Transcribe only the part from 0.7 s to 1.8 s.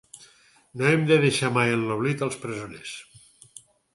No hem de deixar mai